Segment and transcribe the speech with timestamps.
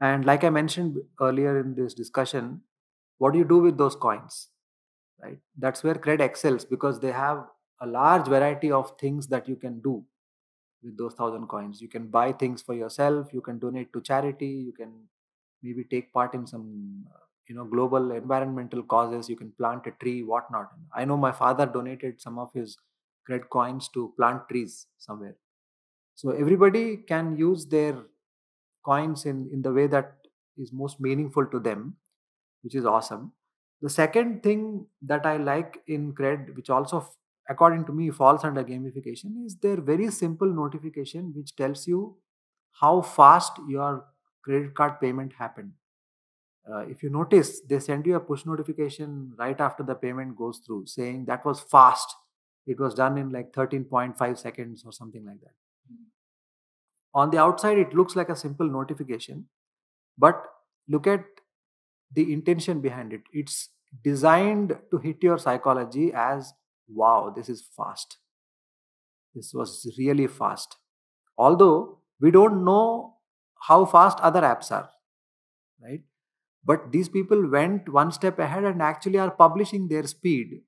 [0.00, 2.62] And like I mentioned earlier in this discussion,
[3.18, 4.48] what do you do with those coins?
[5.22, 5.38] Right?
[5.58, 7.46] That's where Cred excels because they have
[7.80, 10.04] a large variety of things that you can do
[10.82, 11.80] with those thousand coins.
[11.80, 14.92] You can buy things for yourself, you can donate to charity, you can
[15.62, 17.04] maybe take part in some
[17.48, 21.66] you know global environmental causes you can plant a tree whatnot i know my father
[21.66, 22.76] donated some of his
[23.28, 25.36] cred coins to plant trees somewhere
[26.14, 27.94] so everybody can use their
[28.84, 30.16] coins in in the way that
[30.56, 31.96] is most meaningful to them
[32.62, 33.32] which is awesome.
[33.82, 36.98] The second thing that i like in cred which also
[37.48, 42.16] according to me falls under gamification is their very simple notification which tells you
[42.82, 44.06] how fast your
[44.42, 45.72] credit card payment happened.
[46.70, 50.58] Uh, if you notice they send you a push notification right after the payment goes
[50.58, 52.14] through saying that was fast.
[52.66, 55.54] It was done in like 13.5 seconds or something like that
[57.14, 59.46] on the outside it looks like a simple notification
[60.18, 60.44] but
[60.88, 61.24] look at
[62.12, 63.22] the intention behind it.
[63.32, 63.70] It's
[64.04, 66.52] designed to hit your psychology as
[66.88, 68.18] wow this is fast.
[69.34, 70.76] This was really fast.
[71.38, 73.14] Although we don't know
[73.68, 74.90] how fast other apps are
[75.82, 76.02] right?
[76.64, 80.60] But these people went one step ahead and actually are publishing their speed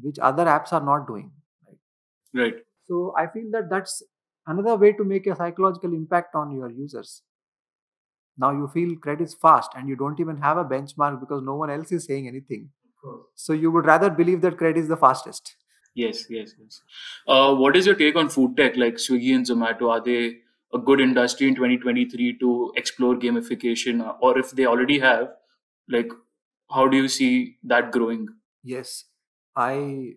[0.00, 1.30] which other apps are not doing
[1.66, 2.42] right?
[2.42, 2.54] Right.
[2.86, 4.02] So i feel that that's
[4.46, 7.22] another way to make a psychological impact on your users.
[8.36, 11.54] Now you feel CRED is fast and you don't even have a benchmark because no
[11.54, 12.70] one else is saying anything.
[13.34, 15.56] So you would rather believe that CRED is the fastest.
[15.94, 16.82] Yes yes yes.
[17.28, 18.76] Uh, what is your take on food tech?
[18.76, 20.38] Like swiggy and zomato are they
[20.72, 24.16] a good industry in 2023 to explore gamification?
[24.20, 25.28] Or if they already have
[25.88, 26.10] like
[26.70, 28.28] how do you see that growing?
[28.64, 29.04] Yes.
[29.54, 30.14] I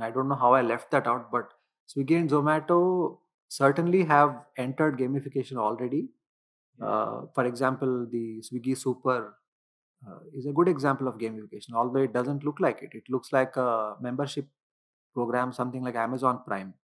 [0.00, 1.52] i don't know how i left that out but
[1.92, 6.08] swiggy and zomato certainly have entered gamification already.
[6.80, 9.38] Uh, for example the swiggy super
[10.06, 12.90] uh, is a good example of gamification although it doesn't look like it.
[12.94, 14.46] It looks like a membership
[15.14, 16.74] program something like amazon prime.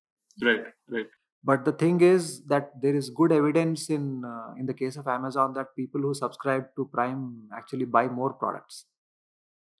[0.42, 1.09] Right right.
[1.44, 5.09] But the thing is that there is good evidence in uh, in the case of
[5.09, 8.86] amazon that people who subscribe to prime actually buy more products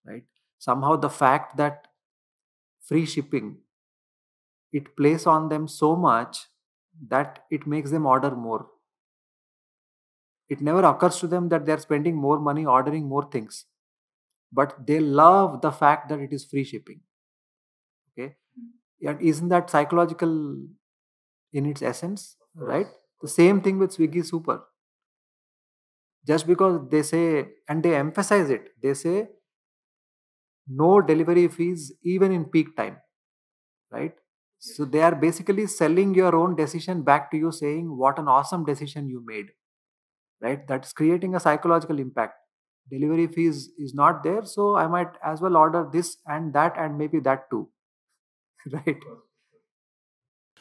[0.05, 0.25] right?
[0.59, 1.89] Somehow the fact that
[2.81, 3.63] free shipping
[4.73, 6.49] it plays on them so much
[7.09, 8.67] that it makes them order more.
[10.49, 13.67] It never occurs to them that they're spending more money ordering more things
[14.53, 17.03] but they love the fact that it is free shipping.
[18.13, 18.37] Okay?
[18.59, 19.09] Mm.
[19.11, 20.57] And isn't that psychological
[21.53, 22.87] in its essence right?
[23.23, 24.65] The same thing with swiggy super.
[26.27, 29.29] Just because they say and they emphasize it they say
[30.81, 32.97] no delivery fees even in peak time
[33.93, 34.15] right
[34.65, 38.65] so they are basically selling your own decision back to you saying what an awesome
[38.65, 39.51] decision you made
[40.43, 40.67] right?
[40.69, 42.35] That's creating a psychological impact.
[42.91, 46.99] Delivery fees is not there so i might as well order this and that and
[46.99, 47.69] maybe that too
[48.73, 48.99] right?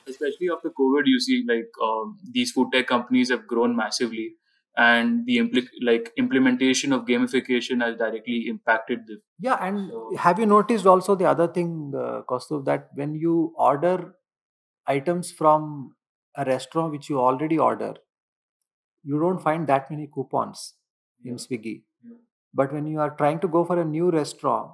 [0.08, 4.36] Especially after COVID, you see like um, these food tech companies have grown massively,
[4.78, 9.22] and the impl- like implementation of gamification has directly impacted them.
[9.40, 14.16] Yeah, and have you noticed also the other thing, uh, Kaustuv, that when you order
[14.88, 15.96] items from
[16.36, 17.96] a restaurant which you already order,
[19.04, 20.74] you don't find that many coupons
[21.26, 21.84] in Swiggy.
[22.54, 24.72] But when you are trying to go for a new restaurant,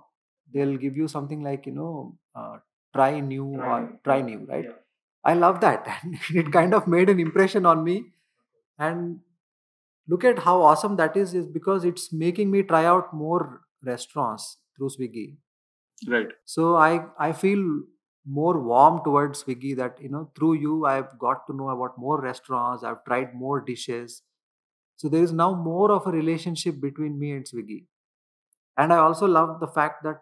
[0.53, 2.57] they'll give you something like you know, uh,
[2.93, 4.65] try new or try new, right?
[5.23, 5.87] I love that.
[6.03, 8.05] And it kind of made an impression on me.
[8.79, 9.19] And
[10.07, 14.57] look at how awesome that is, is because it's making me try out more restaurants
[14.75, 15.37] through Swiggy.
[16.07, 16.27] Right.
[16.45, 17.63] So I I feel
[18.25, 22.21] more warm towards Swiggy that you know through you I've got to know about more
[22.21, 24.21] restaurants, I've tried more dishes.
[24.95, 27.85] So there is now more of a relationship between me and Swiggy.
[28.77, 30.21] And I also love the fact that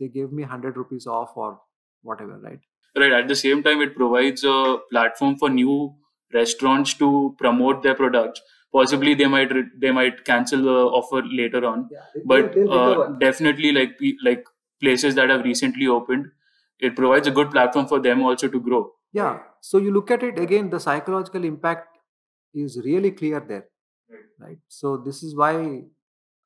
[0.00, 1.60] they gave me 100 rupees off or
[2.02, 2.58] whatever, right?
[2.98, 5.94] right at the same time it provides a platform for new
[6.32, 8.40] restaurants to promote their products
[8.72, 13.98] possibly they might they might cancel the offer later on Yeah, but uh, definitely like
[14.24, 14.44] like
[14.80, 16.26] places that have recently opened
[16.78, 19.38] it provides a good platform for them also to grow Yeah.
[19.62, 21.98] So you look at it again, the psychological impact
[22.54, 23.66] is really clear there.
[24.38, 24.58] Right.
[24.68, 25.82] So this is why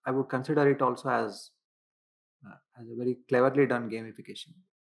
[0.07, 1.51] I would consider it also as
[2.47, 4.55] uh, as a very cleverly done gamification.